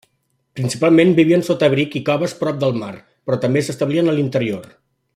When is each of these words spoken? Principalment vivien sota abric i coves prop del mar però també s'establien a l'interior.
Principalment 0.59 1.11
vivien 1.19 1.43
sota 1.49 1.67
abric 1.73 1.97
i 1.99 2.01
coves 2.09 2.33
prop 2.41 2.57
del 2.65 2.75
mar 2.85 2.91
però 2.97 3.41
també 3.45 3.67
s'establien 3.69 4.15
a 4.15 4.21
l'interior. 4.21 4.67